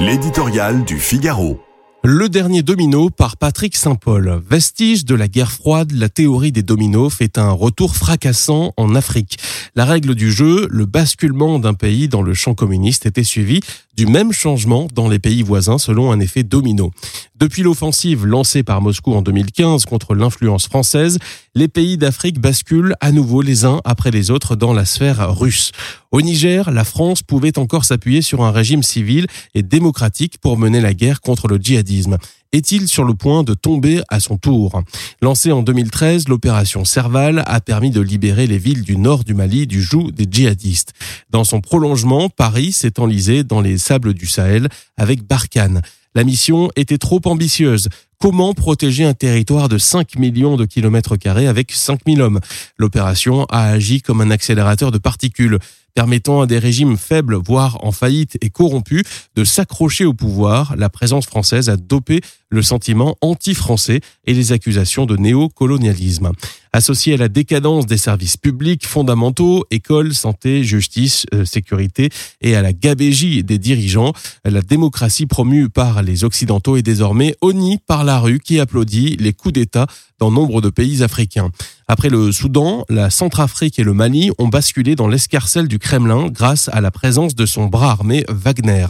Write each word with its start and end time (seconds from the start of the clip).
L'éditorial 0.00 0.84
du 0.84 1.00
Figaro. 1.00 1.58
Le 2.04 2.28
dernier 2.28 2.62
domino 2.62 3.10
par 3.10 3.36
Patrick 3.36 3.74
Saint-Paul. 3.74 4.40
Vestige 4.48 5.04
de 5.04 5.16
la 5.16 5.26
guerre 5.26 5.50
froide, 5.50 5.90
la 5.90 6.08
théorie 6.08 6.52
des 6.52 6.62
dominos 6.62 7.12
fait 7.12 7.36
un 7.36 7.50
retour 7.50 7.96
fracassant 7.96 8.72
en 8.76 8.94
Afrique. 8.94 9.38
La 9.74 9.84
règle 9.84 10.14
du 10.14 10.30
jeu, 10.30 10.68
le 10.70 10.86
basculement 10.86 11.58
d'un 11.58 11.74
pays 11.74 12.06
dans 12.06 12.22
le 12.22 12.32
champ 12.32 12.54
communiste 12.54 13.06
était 13.06 13.24
suivi 13.24 13.58
du 13.96 14.06
même 14.06 14.32
changement 14.32 14.86
dans 14.94 15.08
les 15.08 15.18
pays 15.18 15.42
voisins 15.42 15.78
selon 15.78 16.12
un 16.12 16.20
effet 16.20 16.44
domino. 16.44 16.92
Depuis 17.34 17.62
l'offensive 17.62 18.24
lancée 18.24 18.62
par 18.62 18.80
Moscou 18.80 19.14
en 19.14 19.22
2015 19.22 19.84
contre 19.84 20.14
l'influence 20.14 20.68
française, 20.68 21.18
les 21.58 21.66
pays 21.66 21.98
d'Afrique 21.98 22.40
basculent 22.40 22.94
à 23.00 23.10
nouveau 23.10 23.42
les 23.42 23.64
uns 23.64 23.80
après 23.84 24.12
les 24.12 24.30
autres 24.30 24.54
dans 24.54 24.72
la 24.72 24.84
sphère 24.84 25.36
russe. 25.36 25.72
Au 26.12 26.22
Niger, 26.22 26.70
la 26.70 26.84
France 26.84 27.22
pouvait 27.22 27.58
encore 27.58 27.84
s'appuyer 27.84 28.22
sur 28.22 28.44
un 28.44 28.52
régime 28.52 28.84
civil 28.84 29.26
et 29.54 29.64
démocratique 29.64 30.38
pour 30.38 30.56
mener 30.56 30.80
la 30.80 30.94
guerre 30.94 31.20
contre 31.20 31.48
le 31.48 31.56
djihadisme 31.56 32.16
est-il 32.52 32.88
sur 32.88 33.04
le 33.04 33.12
point 33.14 33.42
de 33.42 33.52
tomber 33.52 34.00
à 34.08 34.20
son 34.20 34.38
tour? 34.38 34.82
Lancée 35.20 35.52
en 35.52 35.62
2013, 35.62 36.28
l'opération 36.28 36.86
Serval 36.86 37.42
a 37.46 37.60
permis 37.60 37.90
de 37.90 38.00
libérer 38.00 38.46
les 38.46 38.56
villes 38.56 38.84
du 38.84 38.96
nord 38.96 39.24
du 39.24 39.34
Mali 39.34 39.66
du 39.66 39.82
joug 39.82 40.12
des 40.12 40.26
djihadistes. 40.30 40.94
Dans 41.28 41.44
son 41.44 41.60
prolongement, 41.60 42.30
Paris 42.30 42.72
s'est 42.72 43.00
enlisé 43.00 43.44
dans 43.44 43.60
les 43.60 43.76
sables 43.76 44.14
du 44.14 44.26
Sahel 44.26 44.68
avec 44.96 45.26
Barkhane. 45.26 45.82
La 46.14 46.24
mission 46.24 46.70
était 46.74 46.98
trop 46.98 47.20
ambitieuse. 47.26 47.88
Comment 48.20 48.52
protéger 48.52 49.04
un 49.04 49.14
territoire 49.14 49.68
de 49.68 49.78
5 49.78 50.18
millions 50.18 50.56
de 50.56 50.64
kilomètres 50.64 51.16
carrés 51.16 51.46
avec 51.46 51.70
5000 51.70 52.20
hommes? 52.20 52.40
L'opération 52.76 53.44
a 53.44 53.68
agi 53.68 54.02
comme 54.02 54.20
un 54.20 54.32
accélérateur 54.32 54.90
de 54.90 54.98
particules 54.98 55.60
permettant 55.98 56.42
à 56.42 56.46
des 56.46 56.60
régimes 56.60 56.96
faibles, 56.96 57.34
voire 57.34 57.84
en 57.84 57.90
faillite 57.90 58.38
et 58.40 58.50
corrompus, 58.50 59.02
de 59.34 59.42
s'accrocher 59.42 60.04
au 60.04 60.14
pouvoir. 60.14 60.76
La 60.76 60.90
présence 60.90 61.26
française 61.26 61.68
a 61.68 61.76
dopé 61.76 62.20
le 62.50 62.62
sentiment 62.62 63.16
anti-français 63.20 64.00
et 64.24 64.32
les 64.32 64.52
accusations 64.52 65.06
de 65.06 65.16
néocolonialisme. 65.16 66.30
Associé 66.72 67.14
à 67.14 67.16
la 67.16 67.28
décadence 67.28 67.86
des 67.86 67.96
services 67.96 68.36
publics 68.36 68.86
fondamentaux, 68.86 69.64
écoles, 69.72 70.14
santé, 70.14 70.62
justice, 70.62 71.26
euh, 71.34 71.44
sécurité 71.44 72.10
et 72.40 72.54
à 72.54 72.62
la 72.62 72.72
gabégie 72.72 73.42
des 73.42 73.58
dirigeants, 73.58 74.12
la 74.44 74.62
démocratie 74.62 75.26
promue 75.26 75.68
par 75.68 76.02
les 76.02 76.22
Occidentaux 76.22 76.76
est 76.76 76.82
désormais 76.82 77.34
honnie 77.40 77.78
par 77.86 78.04
la 78.04 78.20
rue 78.20 78.38
qui 78.38 78.60
applaudit 78.60 79.16
les 79.16 79.32
coups 79.32 79.54
d'État 79.54 79.88
dans 80.20 80.30
nombre 80.30 80.60
de 80.60 80.70
pays 80.70 81.02
africains. 81.02 81.50
Après 81.90 82.10
le 82.10 82.32
Soudan, 82.32 82.84
la 82.90 83.08
Centrafrique 83.08 83.78
et 83.78 83.82
le 83.82 83.94
Mali 83.94 84.30
ont 84.36 84.48
basculé 84.48 84.94
dans 84.94 85.08
l'escarcelle 85.08 85.68
du 85.68 85.78
Kremlin 85.78 86.28
grâce 86.28 86.68
à 86.68 86.82
la 86.82 86.90
présence 86.90 87.34
de 87.34 87.46
son 87.46 87.64
bras 87.64 87.92
armé 87.92 88.26
Wagner. 88.28 88.86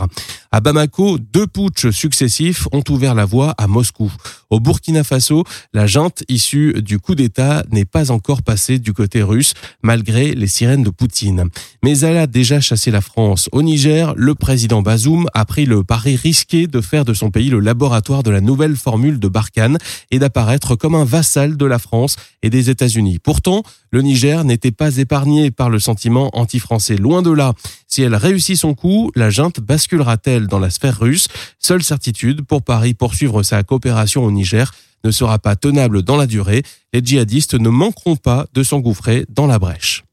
À 0.51 0.61
Bamako, 0.61 1.19
deux 1.19 1.47
putschs 1.47 1.91
successifs 1.91 2.69
ont 2.73 2.83
ouvert 2.89 3.15
la 3.15 3.27
voie 3.27 3.55
à 3.59 3.67
Moscou. 3.67 4.11
Au 4.49 4.61
Burkina 4.61 5.05
Faso, 5.05 5.45
la 5.75 5.87
junte 5.87 6.25
issue 6.29 6.81
du 6.81 6.99
coup 6.99 7.15
d'État 7.15 7.65
n'est 7.71 7.85
pas 7.85 8.11
encore 8.11 8.43
passée 8.43 8.79
du 8.79 8.95
côté 8.95 9.23
russe, 9.23 9.53
malgré 9.83 10.35
les 10.35 10.47
sirènes 10.47 10.83
de 10.83 10.89
Poutine. 10.91 11.45
Mais 11.85 11.99
elle 11.99 12.17
a 12.17 12.27
déjà 12.27 12.61
chassé 12.61 12.91
la 12.91 13.03
France. 13.03 13.51
Au 13.53 13.61
Niger, 13.61 14.15
le 14.17 14.35
président 14.35 14.81
Bazoum 14.81 15.27
a 15.35 15.45
pris 15.45 15.67
le 15.67 15.85
pari 15.85 16.17
risqué 16.17 16.67
de 16.67 16.81
faire 16.81 17.05
de 17.05 17.13
son 17.13 17.31
pays 17.31 17.51
le 17.51 17.61
laboratoire 17.61 18.23
de 18.23 18.31
la 18.31 18.41
nouvelle 18.41 18.77
formule 18.77 19.19
de 19.19 19.29
Barkhane 19.29 19.77
et 20.11 20.19
d'apparaître 20.19 20.77
comme 20.77 20.95
un 20.95 21.05
vassal 21.05 21.59
de 21.59 21.67
la 21.67 21.79
France 21.79 22.17
et 22.43 22.49
des 22.49 22.71
États-Unis. 22.71 23.19
Pourtant, 23.19 23.63
le 23.91 24.01
Niger 24.01 24.45
n'était 24.45 24.71
pas 24.71 24.97
épargné 24.97 25.51
par 25.51 25.69
le 25.69 25.79
sentiment 25.79 26.31
anti-français. 26.33 26.97
Loin 26.97 27.21
de 27.23 27.31
là. 27.31 27.53
Si 27.89 28.03
elle 28.03 28.15
réussit 28.15 28.57
son 28.57 28.75
coup, 28.75 29.11
la 29.17 29.31
junte 29.31 29.61
basculera-t-elle 29.61 30.47
dans 30.47 30.59
la 30.59 30.69
sphère 30.69 31.01
russe? 31.01 31.29
Seule 31.59 31.83
certitude 31.83 32.43
pour 32.43 32.63
Paris 32.63 32.93
poursuivre 32.93 33.43
sa 33.43 33.63
coopération 33.63 34.25
au 34.25 34.31
Niger 34.31 34.73
ne 35.05 35.11
sera 35.11 35.39
pas 35.39 35.57
tenable 35.57 36.03
dans 36.03 36.17
la 36.17 36.27
durée. 36.27 36.63
Les 36.93 37.01
djihadistes 37.03 37.55
ne 37.55 37.71
manqueront 37.71 38.17
pas 38.17 38.47
de 38.53 38.63
s'engouffrer 38.63 39.25
dans 39.31 39.47
la 39.47 39.59
brèche. 39.59 40.05